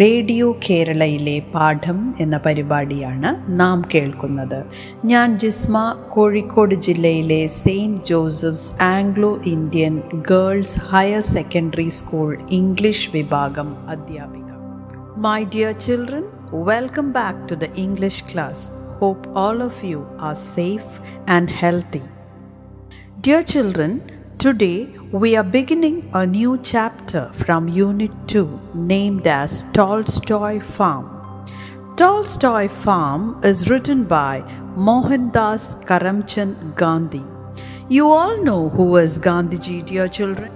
[0.00, 4.64] Radio കേരളയിലെ പാഠം എന്ന പരിപാടിയാണ് നാം കേൾക്കുന്നത്.
[5.04, 14.50] ഞാൻ ജിസ്മ കോഴിക്കോട് ജില്ലയിലെ Saint Joseph's Anglo Indian girls higher secondary school English വിഭാഗം അധ്യാപിക.
[15.16, 21.30] My dear children welcome back to the English class hope all of you are safe
[21.30, 22.02] and healthy
[23.28, 23.90] dear children,
[24.38, 31.08] today we are beginning a new chapter from Unit 2 named as Tolstoy Farm.
[31.96, 34.42] Tolstoy Farm is written by
[34.76, 37.24] Mohandas Karamchand Gandhi.
[37.88, 40.50] You all know who is Gandhiji, dear children.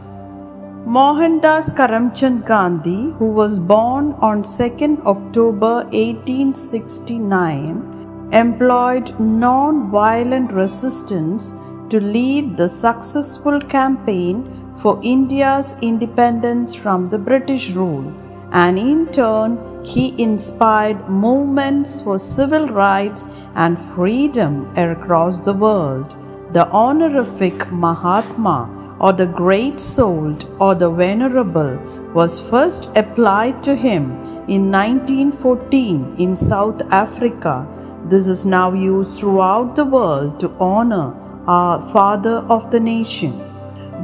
[0.86, 11.54] Mohandas Karamchand Gandhi, who was born on 2nd October 1869, employed non violent resistance
[11.90, 18.12] to lead the successful campaign for India's independence from the British rule,
[18.52, 26.16] and in turn, he inspired movements for civil rights and freedom across the world.
[26.52, 31.76] The honorific Mahatma or the great souled or the venerable
[32.14, 34.10] was first applied to him
[34.48, 37.66] in 1914 in South Africa.
[38.06, 41.14] This is now used throughout the world to honor
[41.48, 43.32] father of the nation.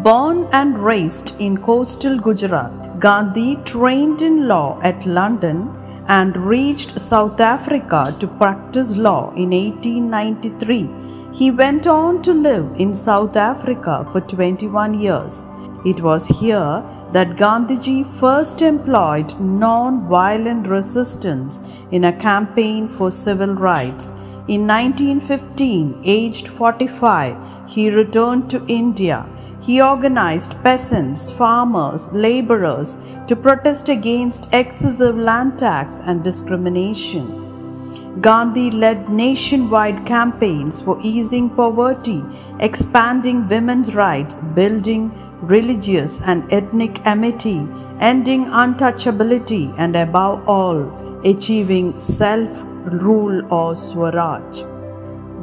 [0.03, 5.69] Born and raised in coastal Gujarat, Gandhi trained in law at London
[6.09, 10.89] and reached South Africa to practice law in 1893.
[11.35, 15.47] He went on to live in South Africa for 21 years.
[15.85, 23.55] It was here that Gandhiji first employed non violent resistance in a campaign for civil
[23.55, 24.13] rights.
[24.47, 27.35] In 1915, aged 45,
[27.67, 29.25] he returned to India.
[29.63, 38.21] He organized peasants, farmers, laborers to protest against excessive land tax and discrimination.
[38.21, 42.23] Gandhi led nationwide campaigns for easing poverty,
[42.61, 45.11] expanding women's rights, building
[45.41, 47.67] religious and ethnic amity,
[47.99, 50.79] ending untouchability, and above all,
[51.25, 54.75] achieving self rule or swaraj.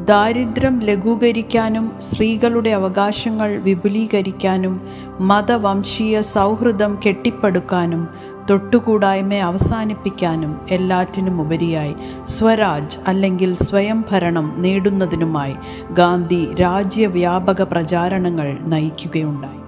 [0.06, 4.82] ദാരിദ്ര്യം ലഘൂകരിക്കാനും സ്ത്രീകളുടെ അവകാശങ്ങൾ വിപുലീകരിക്കാനും
[5.20, 8.08] മതവംശീയ സൗഹൃദം കെട്ടിപ്പടുക്കാനും
[8.50, 15.56] തൊട്ടുകൂടായ്മ അവസാനിപ്പിക്കാനും എല്ലാറ്റിനും ഉപരിയായി സ്വരാജ് അല്ലെങ്കിൽ സ്വയം ഭരണം നേടുന്നതിനുമായി
[15.94, 19.61] ഗാന്ധി രാജ്യവ്യാപക പ്രചാരണങ്ങൾ നയിക്കുകയുണ്ടായി.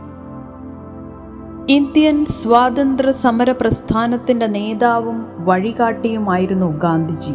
[1.70, 7.34] ഇന്ത്യൻ സ്വാതന്ത്ര്യ സമര പ്രസ്ഥാനത്തിന്റെ നേതാവും വഴികാട്ടിയുമായിരുന്നു ഗാന്ധിജി.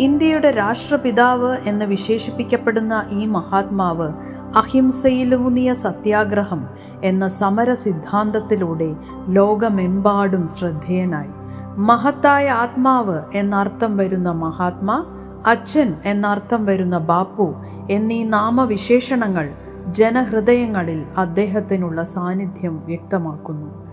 [0.00, 4.12] ഇന്ത്യയുടെ രാഷ്ട്രപിതാവ് എന്ന് വിശേഷിപ്പിക്കപ്പെടുന്ന ഈ മഹാത്മാവ്
[4.56, 6.66] അഹിംസയിലൂന്നിയ സത്യാഗ്രഹം
[7.04, 8.96] എന്ന സമര സിദ്ധാന്തത്തിലൂടെ
[9.28, 11.30] ലോകമെമ്പാടും ശ്രദ്ധേയനായി.
[11.78, 15.04] മഹത്തായ ആത്മാവ് എന്നർത്ഥം വരുന്ന മഹാത്മാ
[15.46, 17.54] അച്ഛൻ എന്നർത്ഥം വരുന്ന ബാപ്പു
[17.90, 23.86] എന്നീ നാമവിശേഷണങ്ങൾ ജനഹൃദയങ്ങളിൽ അദ്ദേഹത്തിനുള്ള സാന്നിധ്യം വ്യക്തമാക്കുന്നു.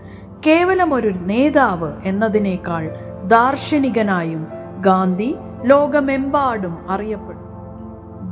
[0.46, 2.90] കേവലം ഒരു നേതാവ് എന്നതിനേക്കാൾ
[3.26, 4.46] ദാർശനികനായും
[4.80, 5.34] ഗാന്ധി
[5.64, 7.44] ലോകമെമ്പാടും അറിയപ്പെടും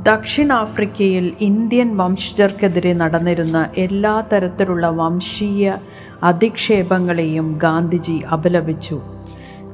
[0.03, 5.77] ദക്ഷിണാഫ്രിക്കയിൽ ഇന്ത്യൻ വംശജർക്കെതിരെ നടന്നിരുന്ന എല്ലാ തരത്തിലുള്ള വംശീയ
[6.23, 9.01] അധിക്ഷേപങ്ങളെയും ഗാന്ധിജി അപലപിച്ചു.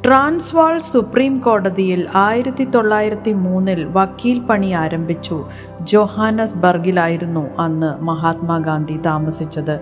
[0.06, 5.46] ട്രാൻസ്വാൾ സുപ്രീം കോടതിയിൽ ആയിരത്തി തൊള്ളായിരത്തി മൂന്നിൽ വക്കീൽ പണി ആരംഭിച്ചു.
[5.82, 9.80] ജോഹാനസ് ബർഗിലായിരുന്നു അന്ന് മഹാത്മാഗാന്ധി താമസിച്ചത്.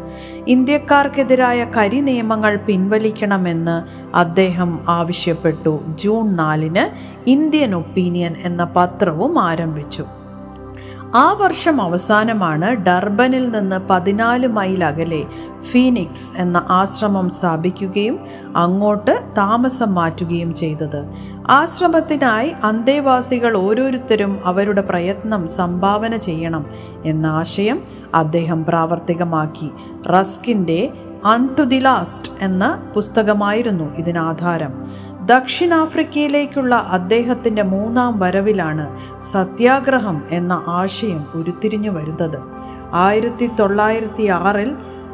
[0.48, 3.78] ഇന്ത്യക്കാർക്കെതിരായ കരി നിയമങ്ങൾ പിൻവലിക്കണമെന്ന്
[4.16, 5.80] അദ്ദേഹം ആവശ്യപ്പെട്ടു.
[5.96, 6.86] ജൂൺ നാലിന്
[7.30, 10.06] ഇന്ത്യൻ ഒപ്പീനിയൻ എന്ന പത്രവും ആരംഭിച്ചു.
[11.16, 15.26] ആ വർഷം അവസാനമാണ് ഡർബനിൽ നിന്ന് പതിനാല് മൈൽ അകലെ
[15.72, 18.20] ഫീനിക്സ് എന്ന ആശ്രമം സ്ഥാപിക്കുകയും
[18.56, 21.06] അങ്ങോട്ട് താമസം മാറ്റുകയും ചെയ്തത്.
[21.50, 26.66] ആശ്രമത്തിനായി അന്തേവാസികൾ ഓരോരുത്തരും അവരുടെ പ്രയത്നം സംഭാവന ചെയ്യണം
[27.06, 27.82] എന്ന ആശയം
[28.16, 29.70] അദ്ദേഹം പ്രാവർത്തികമാക്കി.
[30.08, 30.90] റസ്കിന്റെ
[31.26, 34.74] അൺ ടു ദി ലാസ്റ്റ് എന്ന പുസ്തകമായിരുന്നു ഇതിനാധാരം.
[35.30, 38.86] ദക്ഷിണാഫ്രിക്കയിലേക്കുള്ള അദ്ദേഹത്തിന്റെ മൂന്നാം വരവിലാണ്
[39.34, 42.40] സത്യാഗ്രഹം എന്ന ആശയം ഉരുത്തിരിഞ്ഞു വരുന്നത്.
[42.94, 44.70] ആയിരത്തി തൊള്ളായിരത്തി ആറിൽ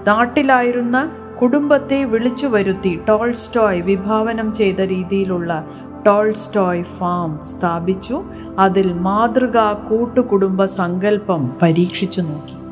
[0.08, 1.12] നാട്ടിലായിരുന്ന
[1.42, 5.66] കുടുംബത്തെ വിളിച്ചു വരുത്തി ടോൾസ്റ്റോയ് വിഭാവനം ചെയ്ത രീതിയിലുള്ള
[6.08, 8.24] ടോൾസ്റ്റോയ് ഫാം സ്ഥാപിച്ചു.
[8.60, 12.63] അതിൽ മാതൃകാ കൂട്ടുകുടുംബ സങ്കല്പം പരീക്ഷിച്ചു നോക്കി.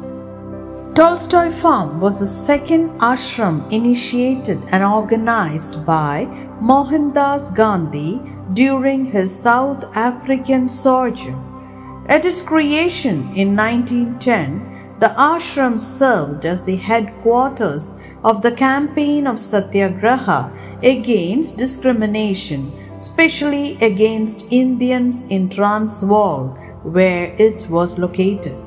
[0.93, 6.25] Tolstoy Farm was the second ashram initiated and organized by
[6.59, 8.21] Mohandas Gandhi
[8.51, 12.03] during his South African sojourn.
[12.09, 17.95] At its creation in 1910, the ashram served as the headquarters
[18.25, 20.51] of the campaign of Satyagraha
[20.83, 26.49] against discrimination, especially against Indians in Transvaal,
[26.83, 28.57] where it was located.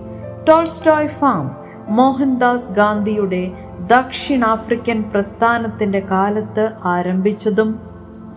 [0.46, 3.52] Tolstoy Farm Mohandas ഗാന്ധിയുടെ
[3.86, 7.80] ദക്ഷിണാഫ്രിക്കൻ പ്രസ്ഥാനത്തിന്റെ കാലത്ത് ആരംഭിച്ചതും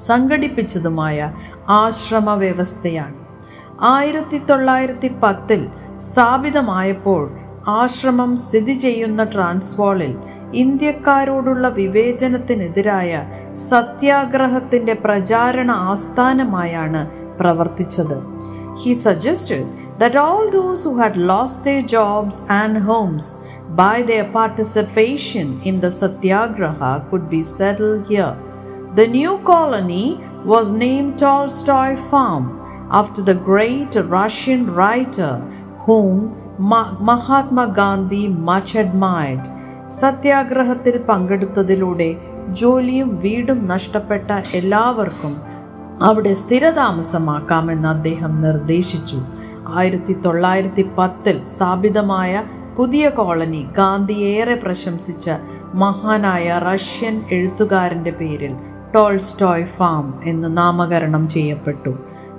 [0.08, 1.34] സംഘടിപ്പിച്ചതുമായ
[1.68, 3.14] ആശ്രമ വ്യവസ്ഥയാണ്.
[3.82, 5.68] ആയിരത്തി തൊള്ളായിരത്തി പത്തിൽ
[5.98, 7.30] സ്ഥാപിതമായപ്പോൾ
[7.68, 10.18] ആശ്രമം സ്ഥിതി ചെയ്യുന്ന ട്രാൻസ്വാളിൽ
[10.54, 13.26] ഇന്ത്യക്കാരോടുള്ള വിവേചനത്തിനെതിരായ
[13.70, 17.08] സത്യാഗ്രഹത്തിന്റെ പ്രചാരണ ആസ്ഥാനമായാണ്
[17.40, 18.37] പ്രവർത്തിച്ചത്.
[18.77, 19.67] He suggested
[19.99, 23.39] that all those who had lost their jobs and homes
[23.77, 28.35] by their participation in the Satyagraha could be settled here.
[28.95, 30.07] The new colony
[30.45, 32.45] was named Tolstoy Farm
[32.91, 35.35] after the great Russian writer
[35.87, 36.15] whom
[36.59, 39.45] Ma- Mahatma Gandhi much admired.
[40.01, 42.11] സത്യാഗ്രഹത്തിൽ പങ്കെടുത്തതിലൂടെ
[42.51, 45.35] ജോലിയും വീടും നഷ്ടപ്പെട്ട എല്ലാവർക്കും
[46.02, 49.22] അവിടെ സ്ഥിരതാമസമാക്കാമെന്ന് അദ്ദേഹം നിർദ്ദേശിച്ചു.
[49.68, 52.44] ആയിരത്തി തൊള്ളായിരത്തി പത്തിൽ സ്ഥാപിതമായ
[52.78, 55.30] പുതിയ കോളനി ഗാന്ധി ഏറെ പ്രശംസിച്ച
[55.74, 58.56] മഹാനായ റഷ്യൻ എഴുത്തുകാരന്റെ പേരിൽ
[58.96, 61.90] ടോൾസ്റ്റോയ് ഫാം എന്ന് നാമകരണം ചെയ്യപ്പെട്ടു.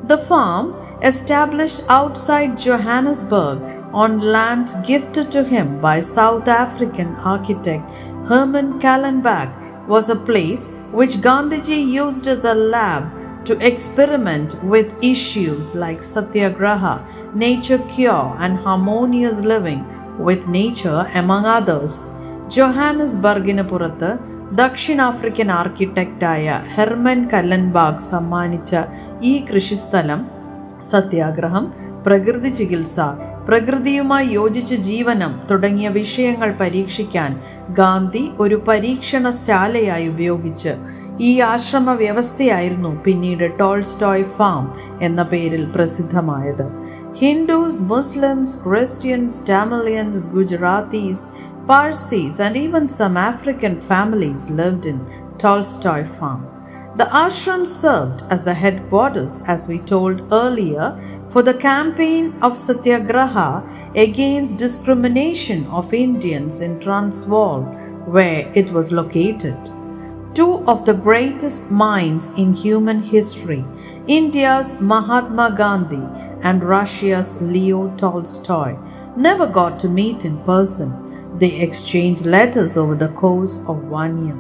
[0.05, 0.75] The farm
[1.05, 3.63] establish outside Johannesburg
[3.95, 7.81] on land gift to him by South African architect
[8.31, 9.51] Hermann Kallenbach
[9.91, 16.95] was a place which Gandhiji used as a lab to experiment with issues like satyagraha,
[17.35, 19.85] nature cure, and harmonious living
[20.19, 21.95] with nature, among others.
[22.49, 24.11] ജോഹാനസ്ബർഗിന് പുറത്ത്
[24.53, 28.73] ദക്ഷിണാഫ്രിക്കൻ ആർക്കിടെക്റ്റായ Hermann കല്ലൻബാഗ് സമ്മാനിച്ച
[29.23, 30.21] ഈ കൃഷിസ്ഥലം
[30.91, 31.65] സത്യാഗ്രഹം
[32.03, 32.97] പ്രകൃതി ചികിത്സ
[33.49, 37.31] പ്രകൃതിയുമായി യോജിച്ച ജീവനം തുടങ്ങിയ വിഷയങ്ങൾ പരീക്ഷിക്കാൻ
[37.71, 40.73] ഗാന്ധി ഒരു പരീക്ഷണശാലയായി ഉപയോഗിച്ച്
[41.28, 44.64] ഈ ആശ്രമ വ്യവസ്ഥയായിരുന്നു പിന്നീട് ടോൾസ്റ്റോയ് ഫാം
[45.08, 46.66] എന്ന പേരിൽ പ്രസിദ്ധമായത്
[47.22, 51.28] Hindus Muslims Christians ടാമിലിയൻസ് Gujaratis
[51.68, 55.00] Parsis and even some African families lived in
[55.44, 56.42] Tolstoy farm
[56.96, 61.00] The ashram served as the headquarters, as we told earlier,
[61.32, 63.48] for the campaign of Satyagraha
[63.98, 67.64] against discrimination of Indians in Transvaal,
[68.08, 69.58] where it was located.
[70.34, 73.64] Two of the greatest minds in human history,
[74.08, 76.02] India's Mahatma Gandhi
[76.42, 78.76] and Russia's Leo Tolstoy,
[79.16, 80.90] never got to meet in person.
[81.38, 84.40] They exchanged letters over the course of one year.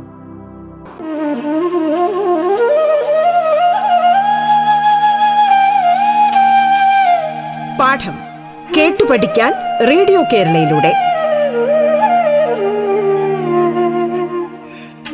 [7.79, 8.15] പാഠം
[8.75, 9.51] കേട്ടു പഠിക്കാൻ
[9.89, 11.06] radio കേരളയിലൂടെ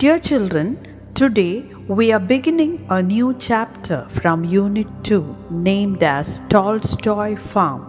[0.00, 0.66] Dear children,
[1.14, 6.28] today we are beginning a new chapter from Unit 2 named as
[7.44, 7.80] Farm.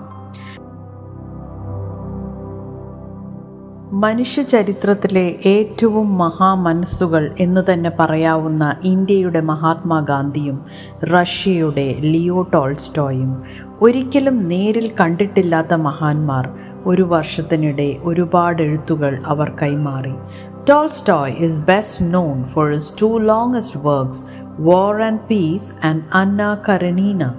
[3.93, 10.57] മനുഷ്യ ചരിത്രത്തിലെ ഏറ്റവും മഹാമനസ്സുകൾ എന്ന് തന്നെ പറയാവുന്ന ഇന്ത്യയുടെ മഹാത്മാഗാന്ധിയും
[11.13, 13.31] റഷ്യയുടെ ലിയോ ടോൾസ്റ്റോയും
[13.81, 16.47] ഒരിക്കലും നേരിൽ കണ്ടിട്ടില്ലാത്ത മഹാന്മാർ
[16.85, 20.13] ഒരു വർഷത്തിനിടെ ഒരുപാട് എഴുത്തുകൾ അവർ കൈമാറി
[20.69, 27.35] Tolstoy is best known for his two longest works, War and Peace and Anna Karenina.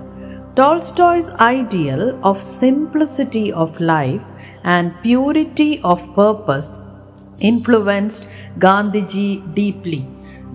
[0.57, 4.21] Tolstoy's ideal of simplicity of life
[4.65, 6.77] and purity of purpose
[7.39, 8.27] influenced
[8.59, 10.09] Gandhiji deeply.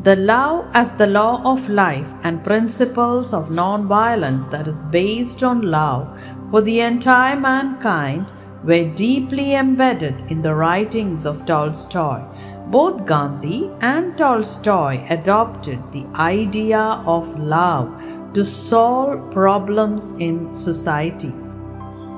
[0.04, 5.62] The love as the law of life and principles of non-violence that is based on
[5.62, 6.10] love
[6.52, 8.34] for the entire mankind
[8.66, 12.22] were deeply embedded in the writings of Tolstoy.
[12.68, 17.92] Both Gandhi and Tolstoy adopted the idea of love
[18.34, 21.32] to solve problems in society.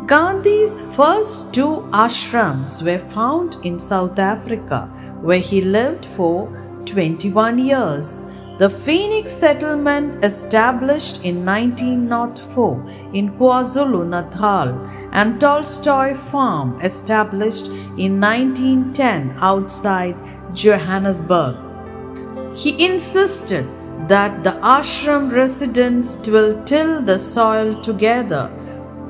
[0.07, 4.89] Gandhi's first two ashrams were found in South Africa,
[5.21, 6.47] where he lived for
[6.85, 8.13] 21 years.
[8.57, 14.69] The Phoenix settlement established in 1904 in KwaZulu Natal
[15.11, 20.15] and Tolstoy Farm established in 1910 outside
[20.57, 21.55] Johannesburg.
[22.55, 23.65] He insisted
[24.07, 28.49] that the ashram residents will till the soil together,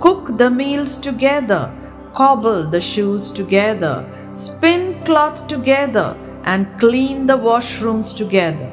[0.01, 1.73] cook the meals together,
[2.13, 3.95] cobble the shoes together,
[4.33, 8.71] spin cloth together, and clean the washrooms together.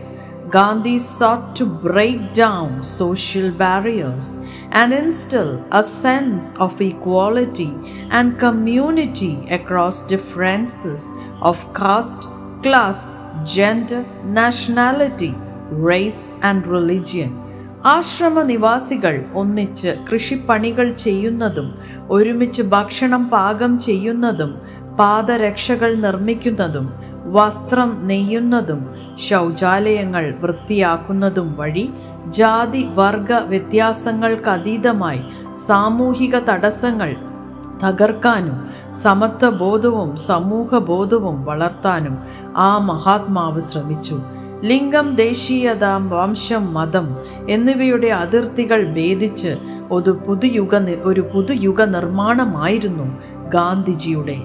[0.50, 4.38] Gandhi sought to break down social barriers
[4.70, 7.72] and instill a sense of equality
[8.10, 11.02] and community across differences
[11.40, 12.28] of caste,
[12.64, 12.98] class,
[13.54, 15.30] gender nationality
[15.86, 17.30] race and religion.
[17.86, 21.68] ആശ്രമ നിവാസികൾ ഒന്നിച്ച് കൃഷിപ്പണികൾ ചെയ്യുന്നതും
[22.10, 24.52] ഒരുമിച്ച് ഭക്ഷണം പാകം ചെയ്യുന്നതും
[24.98, 26.86] പാദരക്ഷകൾ നിർമ്മിക്കുന്നതും
[27.26, 28.80] വസ്ത്രം നെയ്യുന്നതും
[29.18, 31.86] ശൗചാലയങ്ങൾ വൃത്തിയാക്കുന്നതും വഴി
[32.28, 35.22] ജാതി വർഗ വ്യത്യാസങ്ങൾക്കതീതമായി
[35.68, 37.12] സാമൂഹിക തടസ്സങ്ങൾ
[37.84, 38.56] തകർക്കാനും
[39.02, 42.14] സമത്വബോധവും സമൂഹബോധവും വളർത്താനും
[42.56, 44.18] ആ മഹാത്മാവ് ശ്രമിച്ചു
[44.70, 47.08] ലിംഗം ദേശീയത വംശം മതം
[47.54, 49.52] എന്നിവയുടെ അതിർത്തികൾ ഭേദിച്ച്
[49.96, 50.74] ഒരു പുതുയുഗ
[51.10, 53.08] ഒരു പുതുയുഗ നിർമ്മാണമായിരുന്നു
[53.56, 54.38] ഗാന്ധിജിയുടെ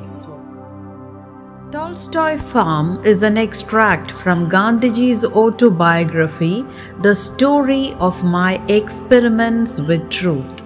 [1.71, 6.65] Tolstoy Farm is an extract from Gandhiji's autobiography,
[6.99, 10.63] The Story of My Experiments with Truth.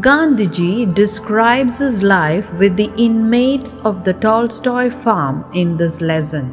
[0.00, 6.46] Gandhiji describes his life with the inmates of the Tolstoy farm in this lesson.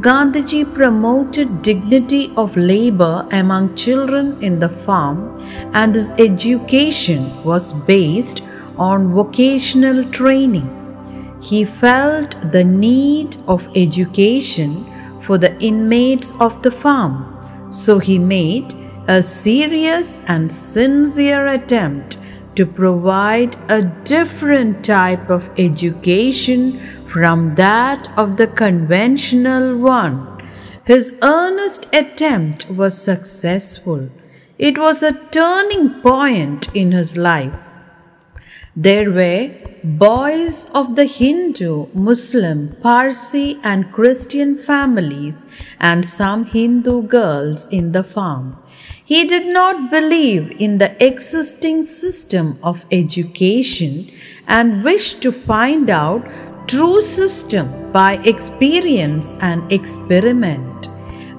[0.00, 5.40] Gandhiji promoted dignity of labor among children in the farm,
[5.72, 8.42] and his education was based
[8.76, 10.68] on vocational training.
[11.40, 14.84] He felt the need of education
[15.22, 17.38] for the inmates of the farm,
[17.70, 18.74] so he made
[19.08, 22.18] a serious and sincere attempt
[22.56, 26.80] to provide a different type of education
[27.16, 30.16] from that of the conventional one.
[30.84, 34.10] His earnest attempt was successful.
[34.58, 37.54] It was a turning point in his life.
[38.76, 39.50] There were
[39.82, 45.46] boys of the Hindu, Muslim, Parsi, and Christian families,
[45.80, 48.58] and some Hindu girls in the farm.
[49.02, 54.10] He did not believe in the existing system of education
[54.46, 56.28] and wished to find out
[56.66, 60.88] true system by experience and experiment.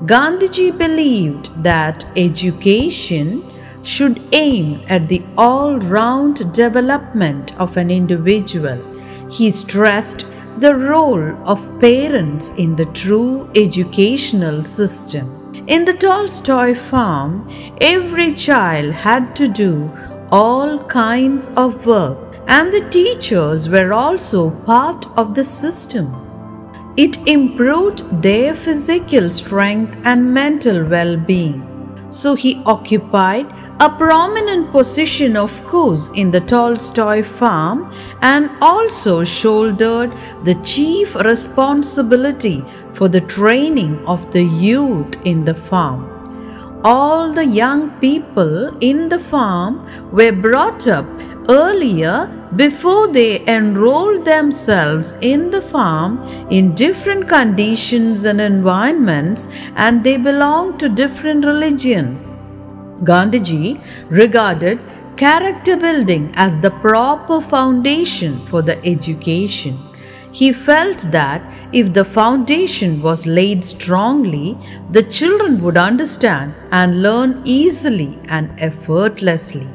[0.06, 3.44] Gandhiji believed that education
[3.84, 8.80] should aim at the all round development of an individual.
[9.30, 10.26] He stressed
[10.58, 15.34] the role of parents in the true educational system.
[15.68, 17.50] In the Tolstoy farm,
[17.82, 19.92] every child had to do
[20.32, 26.08] all kinds of work, and the teachers were also part of the system.
[26.98, 31.64] It improved their physical strength and mental well being.
[32.10, 40.12] So he occupied a prominent position, of course, in the Tolstoy farm and also shouldered
[40.44, 42.64] the chief responsibility
[42.96, 46.14] for the training of the youth in the farm.
[46.84, 51.06] All the young people in the farm were brought up
[51.50, 60.18] earlier before they enrolled themselves in the farm in different conditions and environments and they
[60.18, 62.34] belonged to different religions.
[63.04, 64.80] Gandhiji regarded
[65.18, 69.78] character building as the proper foundation for the education.
[70.32, 71.42] He felt that
[71.74, 74.58] if the foundation was laid strongly,
[74.92, 79.68] the children would understand and learn easily and effortlessly.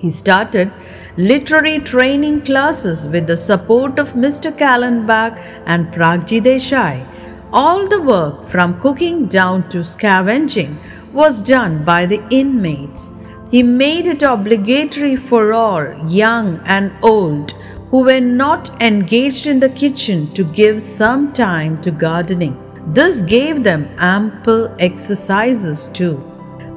[0.00, 0.72] He started
[1.18, 4.50] literary training classes with the support of Mr.
[4.50, 7.06] Kallenbach and Pragji Desai.
[7.52, 10.78] All the work from cooking down to scavenging
[11.12, 13.10] was done by the inmates.
[13.50, 17.52] He made it obligatory for all, young and old,
[17.90, 22.56] who were not engaged in the kitchen to give some time to gardening.
[22.94, 26.16] This gave them ample exercises too.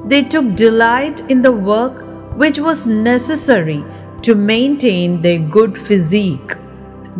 [0.04, 2.03] They took delight in the work
[2.36, 3.84] which was necessary
[4.22, 6.56] to maintain their good physique.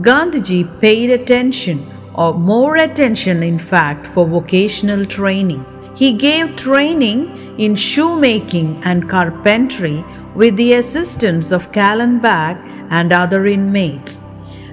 [0.00, 5.64] Gandhiji paid attention, or more attention in fact, for vocational training.
[5.94, 10.04] He gave training in shoemaking and carpentry
[10.34, 12.58] with the assistance of Kallenbach
[12.90, 14.20] and other inmates.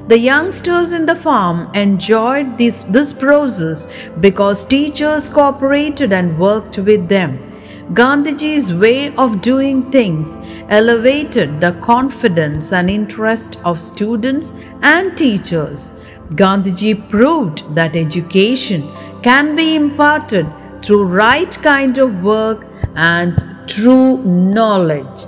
[0.07, 3.87] The youngsters in the farm enjoyed this, this process
[4.19, 7.50] because teachers cooperated and worked with them.
[7.93, 15.93] Gandhiji's way of doing things elevated the confidence and interest of students and teachers.
[16.31, 18.83] Gandhiji proved that education
[19.23, 20.45] can be imparted
[20.81, 22.65] through right kind of work
[23.11, 23.33] and
[23.67, 24.09] true
[24.55, 25.19] knowledge.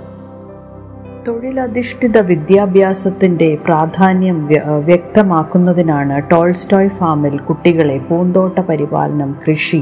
[1.26, 4.38] തൊഴിലധിഷ്ഠിത വിദ്യാഭ്യാസത്തിന്റെ പ്രാധാന്യം
[4.88, 9.80] വ്യക്തമാക്കുന്നതിനാണ് Tolstoy ഫാമിൽ കുട്ടികളെ പൂന്തോട്ട പരിപാലനം കൃഷി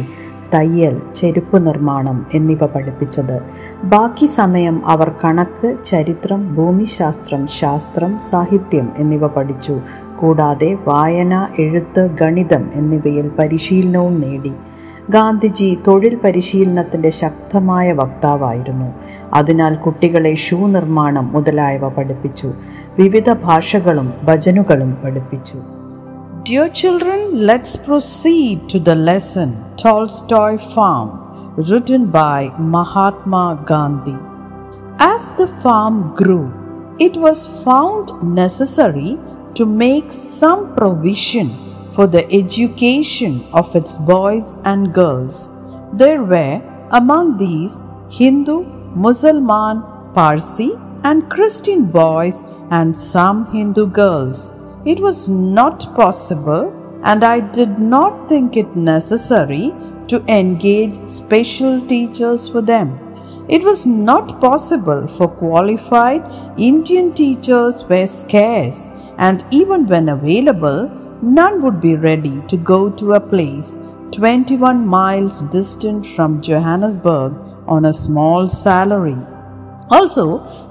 [0.55, 3.41] തയ്യൽ ചെരുപ്പ് നിർമ്മാണം എന്നിവ പഠിപ്പിച്ചത്.
[3.85, 9.81] ബാക്കി സമയം അവർ കണക്ക് ചരിത്രം ഭൂമിശാസ്ത്രം ശാസ്ത്രം സാഹിത്യം എന്നിവ പഠിച്ചു.
[10.21, 14.53] കൂടാതെ വായന എഴുത്ത് ഗണിതം എന്നിവയിൽ പരിശീലനവും നേടി.
[15.11, 18.93] ഗാന്ധിജി തൊഴിൽ പരിശീലനത്തിന്റെ ശക്തമായ വക്താവായിരുന്നു.
[19.35, 22.53] അതിനാൽ കുട്ടികളെ ഷൂ നിർമ്മാണം മുതലായവ പഠിപ്പിച്ചു.
[22.99, 25.59] വിവിധ ഭാഷകളും ഭജനുകളും പഠിപ്പിച്ചു.
[26.45, 34.17] Dear children, let's proceed to the lesson Tolstoy Farm, written by Mahatma Gandhi.
[34.99, 36.51] As the farm grew,
[36.99, 39.19] it was found necessary
[39.55, 41.51] to make some provision
[41.93, 45.49] for the education of its boys and girls.
[45.93, 47.79] There were among these
[48.11, 48.65] Hindu,
[48.97, 50.73] Mussulman, Parsi,
[51.05, 54.51] and Christian boys and some Hindu girls.
[54.85, 56.73] It was not possible,
[57.05, 59.73] and I did not think it necessary
[60.09, 62.99] to engage special teachers for them.
[63.49, 66.25] It was not possible for qualified
[66.59, 70.91] Indian teachers were scarce, and even when available,
[71.23, 73.79] none would be ready to go to a place
[74.11, 77.35] 21 miles distant from Johannesburg
[77.69, 79.17] on a small salary.
[79.97, 80.25] Also,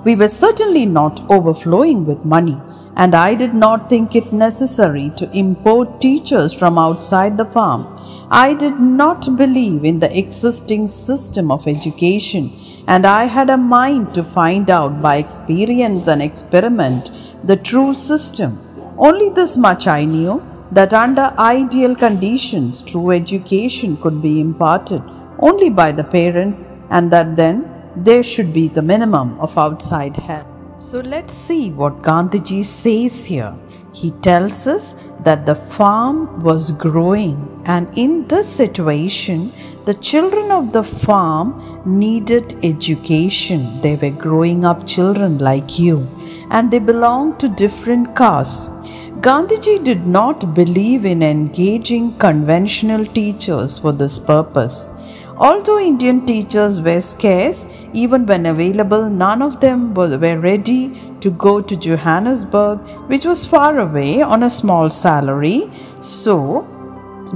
[0.04, 2.60] we were certainly not overflowing with money,
[2.98, 7.86] and I did not think it necessary to import teachers from outside the farm.
[8.32, 12.52] I did not believe in the existing system of education,
[12.88, 17.12] and I had a mind to find out by experience and experiment
[17.44, 18.58] the true system.
[18.98, 25.04] Only this much I knew that under ideal conditions, true education could be imparted
[25.38, 30.48] only by the parents, and that then there should be the minimum of outside help.
[30.78, 33.54] So let's see what Gandhiji says here.
[33.94, 39.54] He tells us that the farm was growing, and in this situation,
[39.86, 43.82] the children of the farm needed education.
[43.82, 46.08] They were growing up children like you,
[46.50, 48.68] and they belonged to different castes.
[49.20, 54.90] Gandhiji did not believe in engaging conventional teachers for this purpose.
[55.48, 61.62] Although Indian teachers were scarce, even when available, none of them were ready to go
[61.62, 62.78] to Johannesburg,
[63.08, 65.72] which was far away on a small salary.
[66.00, 66.68] So,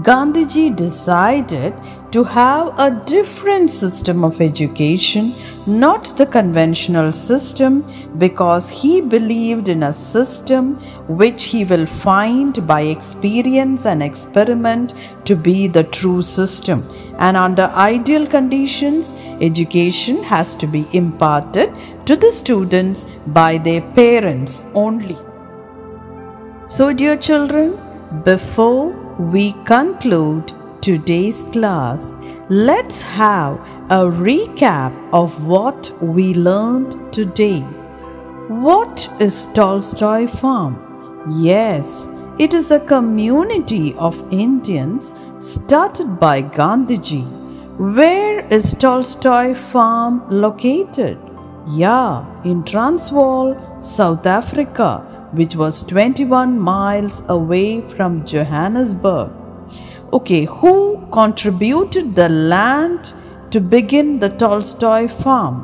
[0.10, 1.74] Gandhiji decided
[2.16, 7.84] to have a different system of education, not the conventional system,
[8.18, 10.76] because he believed in a system
[11.22, 14.94] which he will find by experience and experiment
[15.26, 16.88] to be the true system.
[17.18, 21.74] And under ideal conditions, education has to be imparted
[22.06, 25.18] to the students by their parents only.
[26.70, 27.78] So, dear children,
[28.24, 28.92] before
[29.34, 30.55] we conclude
[30.86, 32.16] today's class,
[32.48, 33.54] let's have
[33.90, 37.62] a recap of what we learned today.
[38.66, 40.76] What is Tolstoy Farm?
[41.40, 47.24] Yes, it is a community of Indians started by Gandhiji.
[47.80, 51.18] Where is Tolstoy Farm located?
[51.68, 55.00] Yeah, in Transvaal, South Africa,
[55.32, 59.32] which was 21 miles away from Johannesburg.
[60.16, 63.14] Okay, who contributed the land
[63.52, 65.58] to begin the Tolstoy farm?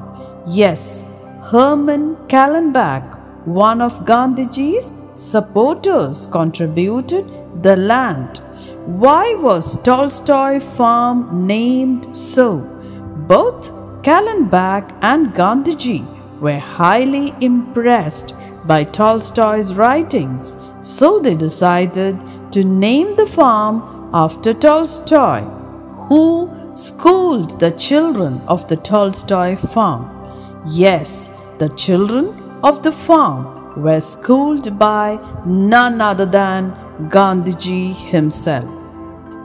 [0.46, 1.06] Yes,
[1.52, 7.32] Herman Kallenbach, one of Gandhiji's supporters, contributed
[7.64, 8.42] the land.
[9.04, 12.58] Why was Tolstoy farm named so?
[13.30, 16.02] Both Kallenbach and Gandhiji
[16.42, 18.34] were highly impressed
[18.66, 22.20] by Tolstoy's writings, so they decided
[22.52, 25.42] to name the farm after Tolstoy,
[26.08, 30.10] who schooled the children of the Tolstoy farm.
[30.66, 36.72] Yes, the children of the farm were schooled by none other than
[37.10, 38.70] Gandhiji himself.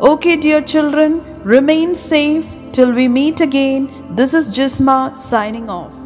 [0.01, 4.15] Okay, dear children, remain safe till we meet again.
[4.15, 6.06] This is Jisma signing off.